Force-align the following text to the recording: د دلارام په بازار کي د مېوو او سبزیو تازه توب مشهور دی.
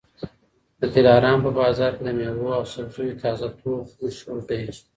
د 0.79 0.81
دلارام 0.95 1.39
په 1.45 1.51
بازار 1.59 1.91
کي 1.97 2.03
د 2.05 2.09
مېوو 2.17 2.55
او 2.59 2.63
سبزیو 2.73 3.19
تازه 3.23 3.47
توب 3.59 3.81
مشهور 4.03 4.39
دی. 4.49 4.61